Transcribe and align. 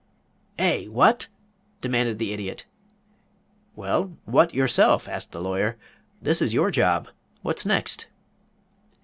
"Eh! 0.57 0.87
What?" 0.87 1.27
demanded 1.79 2.17
the 2.17 2.33
Idiot. 2.33 2.65
"Well 3.75 4.17
what 4.25 4.51
yourself?" 4.51 5.07
asked 5.07 5.31
the 5.31 5.41
Lawyer. 5.43 5.77
"This 6.19 6.41
is 6.41 6.55
your 6.55 6.71
job. 6.71 7.09
What 7.43 7.63
next?" 7.67 8.07